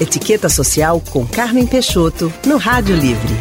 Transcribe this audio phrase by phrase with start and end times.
[0.00, 3.32] Etiqueta Social com Carmen Peixoto, no Rádio Livre.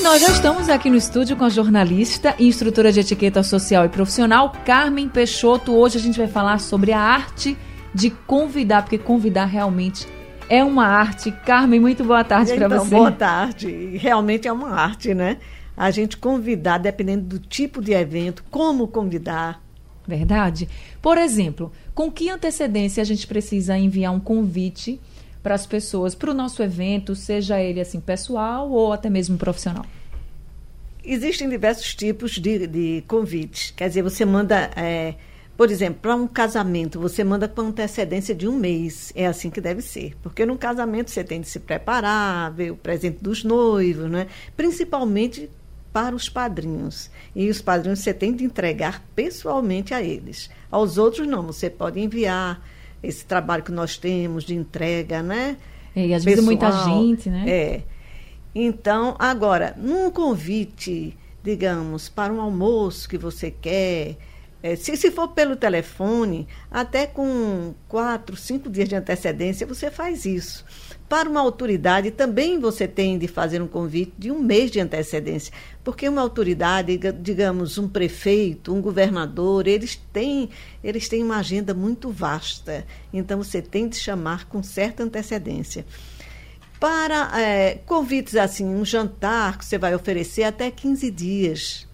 [0.00, 3.88] Nós já estamos aqui no estúdio com a jornalista e instrutora de etiqueta social e
[3.88, 5.74] profissional, Carmen Peixoto.
[5.74, 7.58] Hoje a gente vai falar sobre a arte
[7.92, 10.06] de convidar, porque convidar realmente
[10.48, 11.32] é uma arte.
[11.44, 12.94] Carmen, muito boa tarde para então, você.
[12.94, 13.96] Boa tarde.
[13.96, 15.38] Realmente é uma arte, né?
[15.76, 19.60] A gente convidar, dependendo do tipo de evento, como convidar.
[20.06, 20.68] Verdade.
[21.00, 25.00] Por exemplo, com que antecedência a gente precisa enviar um convite
[25.42, 29.84] para as pessoas para o nosso evento, seja ele assim pessoal ou até mesmo profissional?
[31.04, 33.72] Existem diversos tipos de, de convites.
[33.72, 35.14] Quer dizer, você manda, é,
[35.56, 39.12] por exemplo, para um casamento, você manda com antecedência de um mês.
[39.16, 40.16] É assim que deve ser.
[40.22, 44.28] Porque no casamento você tem de se preparar, ver o presente dos noivos, né?
[44.56, 45.50] principalmente
[45.92, 47.10] para os padrinhos.
[47.34, 50.50] E os padrinhos você tem de entregar pessoalmente a eles.
[50.70, 51.42] Aos outros, não.
[51.42, 52.62] Você pode enviar
[53.02, 55.56] esse trabalho que nós temos de entrega, né?
[55.94, 57.44] E às vezes muita gente, né?
[57.48, 57.82] É.
[58.54, 64.16] Então, agora, num convite, digamos, para um almoço que você quer,
[64.62, 70.24] é, se, se for pelo telefone, até com quatro, cinco dias de antecedência, você faz
[70.24, 70.64] isso.
[71.08, 75.52] Para uma autoridade, também você tem de fazer um convite de um mês de antecedência,
[75.82, 80.48] porque uma autoridade, digamos, um prefeito, um governador, eles têm,
[80.82, 82.86] eles têm uma agenda muito vasta.
[83.12, 85.84] Então, você tem de chamar com certa antecedência.
[86.78, 91.91] Para é, convites assim, um jantar que você vai oferecer até 15 dias.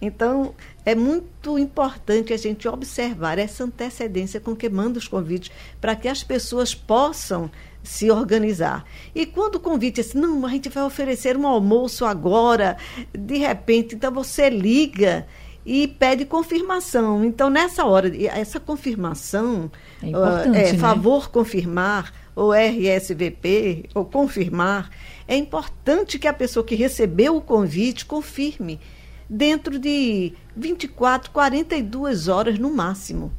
[0.00, 5.94] Então, é muito importante a gente observar essa antecedência com que manda os convites, para
[5.94, 7.50] que as pessoas possam
[7.82, 8.84] se organizar.
[9.14, 12.76] E quando o convite é assim, não, a gente vai oferecer um almoço agora,
[13.12, 15.26] de repente, então você liga
[15.64, 17.24] e pede confirmação.
[17.24, 19.70] Então, nessa hora, essa confirmação,
[20.02, 20.74] é, é né?
[20.78, 24.90] favor confirmar, ou RSVP, ou confirmar,
[25.28, 28.80] é importante que a pessoa que recebeu o convite confirme
[29.30, 33.32] dentro de 24, 42 horas no máximo.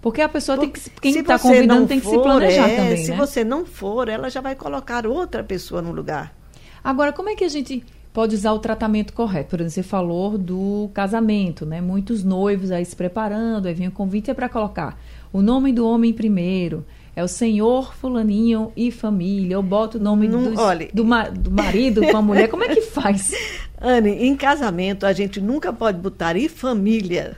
[0.00, 2.68] Porque a pessoa Porque tem que quem se está convidando tem que se for, planejar
[2.68, 3.16] é, também, Se né?
[3.16, 6.34] você não for, ela já vai colocar outra pessoa no lugar.
[6.82, 9.50] Agora, como é que a gente pode usar o tratamento correto?
[9.50, 11.80] Por exemplo, você falou do casamento, né?
[11.80, 14.96] Muitos noivos aí se preparando, aí vem o convite é para colocar
[15.32, 16.86] o nome do homem primeiro.
[17.16, 19.54] É o senhor fulaninho e família.
[19.54, 22.48] Eu boto o nome Não, dos- olha- do, ma- do marido com a mulher.
[22.48, 23.32] Como é que faz?
[23.80, 27.36] Anne, em casamento a gente nunca pode botar e família.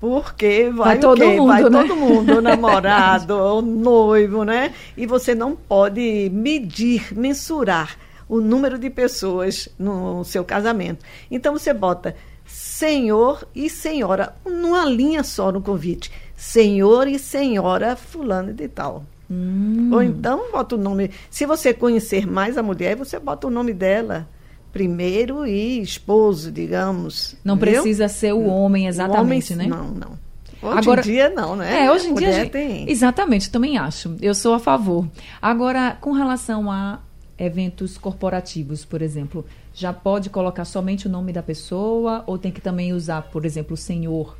[0.00, 1.26] Porque vai, Vai o todo quê?
[1.26, 1.70] mundo, vai né?
[1.70, 4.72] todo mundo, o namorado, o noivo, né?
[4.96, 11.04] E você não pode medir, mensurar o número de pessoas no seu casamento.
[11.30, 12.16] Então você bota
[12.46, 16.10] senhor e senhora numa linha só no convite.
[16.34, 19.04] Senhor e senhora fulano de tal.
[19.30, 19.90] Hum.
[19.92, 21.10] Ou então bota o nome.
[21.28, 24.26] Se você conhecer mais a mulher, você bota o nome dela
[24.72, 27.36] primeiro e esposo, digamos.
[27.44, 27.60] Não viu?
[27.60, 29.64] precisa ser o homem exatamente, O né?
[29.64, 30.30] homem, Não, não.
[30.62, 31.84] Hoje Agora- em dia não, né?
[31.86, 32.46] É, hoje em dia.
[32.50, 32.90] tem.
[32.90, 34.14] Exatamente, também acho.
[34.20, 35.06] Eu sou a favor.
[35.40, 36.98] Agora, com relação a
[37.38, 42.60] eventos corporativos, por exemplo, já pode colocar somente o nome da pessoa ou tem que
[42.60, 44.36] também usar, por exemplo, o senhor?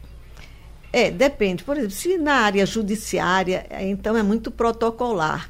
[0.93, 1.65] É, depende.
[1.65, 5.49] Por exemplo, se na área judiciária, então é muito protocolar.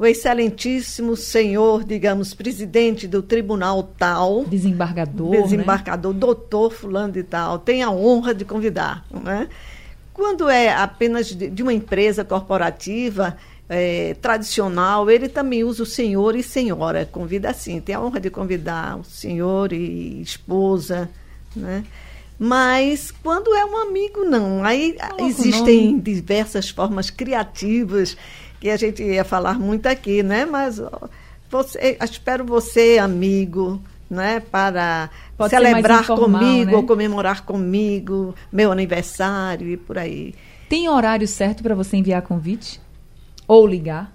[0.00, 5.42] O excelentíssimo senhor, digamos, presidente do tribunal tal, Desembargador, né?
[5.42, 9.04] desembarcador, doutor fulano de tal, tem a honra de convidar.
[9.10, 9.46] Né?
[10.14, 13.36] Quando é apenas de, uma empresa corporativa
[13.68, 18.30] é, tradicional, ele também usa o senhor e senhora, convida assim, tem a honra de
[18.30, 21.10] convidar o senhor e esposa,
[21.54, 21.84] né?
[22.38, 24.64] Mas quando é um amigo, não.
[24.64, 28.16] Aí Coloca existem diversas formas criativas
[28.60, 30.44] que a gente ia falar muito aqui, né?
[30.44, 30.80] Mas
[31.50, 34.40] você, espero você, amigo, né?
[34.40, 36.76] Para Pode celebrar informal, comigo né?
[36.76, 40.34] ou comemorar comigo meu aniversário e por aí.
[40.68, 42.80] Tem horário certo para você enviar convite?
[43.48, 44.12] Ou ligar?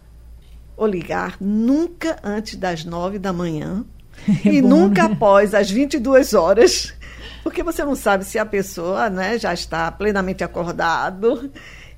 [0.78, 3.84] Ou ligar nunca antes das nove da manhã
[4.46, 5.14] É e bom, nunca né?
[5.14, 6.94] após as 22 horas,
[7.44, 11.52] porque você não sabe se a pessoa né, já está plenamente acordado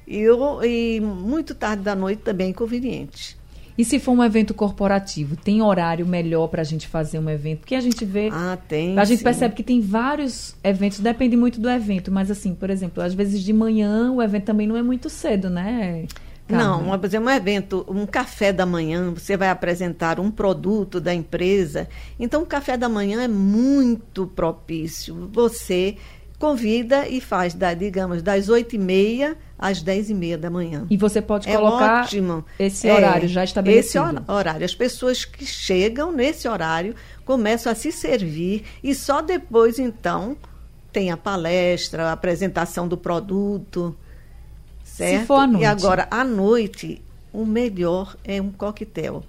[0.08, 3.36] e, o- e muito tarde da noite também é inconveniente.
[3.78, 7.60] E se for um evento corporativo, tem horário melhor para a gente fazer um evento?
[7.60, 8.30] Porque a gente vê.
[8.32, 8.98] Ah, tem.
[8.98, 9.24] A gente sim.
[9.24, 13.44] percebe que tem vários eventos, depende muito do evento, mas assim, por exemplo, às vezes
[13.44, 16.06] de manhã o evento também não é muito cedo, né?
[16.50, 17.00] Não, Carmen?
[17.00, 21.88] por exemplo, um evento, um café da manhã, você vai apresentar um produto da empresa.
[22.18, 25.30] Então, o café da manhã é muito propício.
[25.34, 25.98] Você
[26.40, 30.86] convida e faz, da, digamos, das 8h30 às 10h30 da manhã.
[30.90, 32.46] E você pode colocar é ótimo.
[32.60, 34.20] esse horário é, já estabelecido.
[34.20, 34.66] Esse horário.
[34.66, 36.96] As pessoas que chegam nesse horário
[37.26, 40.38] começam a se servir e só depois, então,
[40.92, 43.96] tem a palestra, a apresentação do produto.
[44.84, 45.22] Certo?
[45.22, 45.62] Se for à noite.
[45.64, 47.02] E agora, à noite,
[47.34, 49.24] o melhor é um coquetel.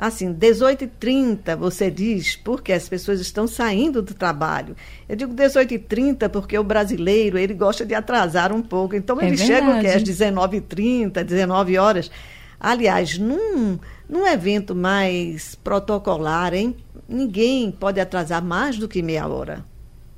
[0.00, 4.74] Assim, 18h30, você diz, porque as pessoas estão saindo do trabalho.
[5.06, 8.96] Eu digo 18h30 porque o brasileiro, ele gosta de atrasar um pouco.
[8.96, 10.34] Então, É ele chega que é às verdade.
[10.64, 12.10] 19h30, 19 horas.
[12.58, 16.74] Aliás, num, num evento mais protocolar, hein,
[17.06, 19.66] ninguém pode atrasar mais do que meia hora.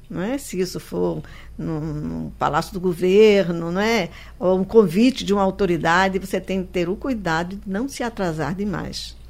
[0.09, 0.39] Não é?
[0.39, 1.25] Se isso for
[1.59, 4.11] no, no Palácio do Governo, não é?
[4.39, 8.05] ou um convite de uma autoridade, você tem que ter o cuidado de não se
[8.05, 9.21] atrasar demais.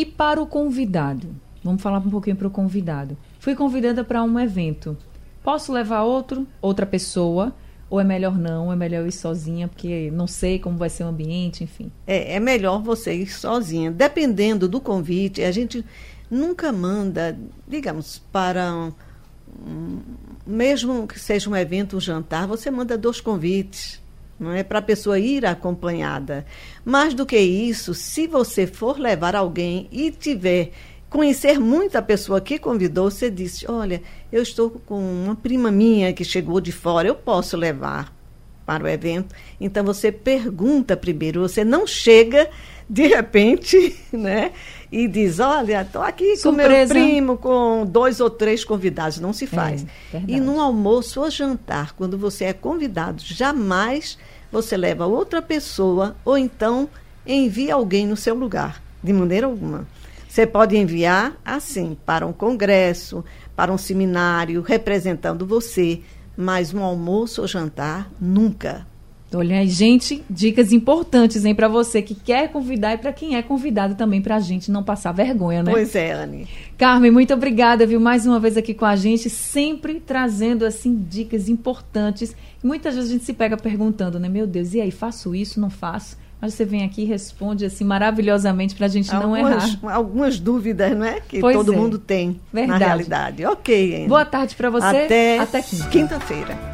[0.00, 1.28] E para o convidado?
[1.62, 3.18] Vamos falar um pouquinho para o convidado.
[3.38, 4.96] Fui convidada para um evento.
[5.42, 7.54] Posso levar outro, outra pessoa?
[7.90, 8.72] Ou é melhor não?
[8.72, 11.92] É melhor ir sozinha, porque não sei como vai ser o ambiente, enfim.
[12.06, 13.90] É, é melhor você ir sozinha.
[13.90, 15.84] Dependendo do convite, a gente
[16.30, 17.38] nunca manda,
[17.68, 19.98] digamos, para um-
[20.46, 24.00] mesmo que seja um evento, um jantar, você manda dois convites,
[24.40, 26.46] não é para a pessoa ir acompanhada.
[26.82, 30.70] Mais do que isso, se você for levar alguém e tiver
[31.10, 34.00] conhecer muito a pessoa que convidou, você disse: "Olha,
[34.32, 38.18] eu estou com uma prima minha que chegou de fora, eu posso levar?"
[38.64, 39.34] para o evento.
[39.60, 42.48] Então você pergunta primeiro, você não chega
[42.90, 44.50] de repente, né?
[44.90, 46.92] E diz, olha, estou aqui com meu Surpresa.
[46.92, 49.20] primo, com dois ou três convidados.
[49.20, 49.86] Não se faz.
[50.12, 54.18] É, e num almoço ou jantar, quando você é convidado, jamais
[54.50, 56.88] você leva outra pessoa ou então
[57.24, 59.86] envia alguém no seu lugar, de maneira alguma.
[60.28, 66.00] Você pode enviar assim para um congresso, para um seminário, representando você,
[66.36, 68.89] mas um almoço ou jantar, nunca.
[69.32, 73.42] Olha aí, gente, dicas importantes, hein, para você que quer convidar e para quem é
[73.42, 75.70] convidado também, para a gente não passar vergonha, né?
[75.70, 76.48] Pois é, Anne.
[76.76, 81.48] Carmen, muito obrigada, viu, mais uma vez aqui com a gente, sempre trazendo, assim, dicas
[81.48, 82.34] importantes.
[82.62, 85.70] Muitas vezes a gente se pega perguntando, né, meu Deus, e aí, faço isso, não
[85.70, 86.18] faço?
[86.40, 89.94] Mas você vem aqui e responde, assim, maravilhosamente pra gente não algumas, errar.
[89.94, 91.20] algumas dúvidas, não é?
[91.20, 91.76] Que Pois todo é.
[91.76, 92.80] mundo tem Verdade.
[92.80, 93.44] na realidade.
[93.44, 94.08] Ok, Anne.
[94.08, 94.86] Boa tarde pra você.
[94.86, 95.88] Até, Até quinta.
[95.88, 96.69] quinta-feira.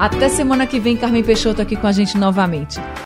[0.00, 2.80] Até semana que vem, Carmen Peixoto aqui com a gente novamente.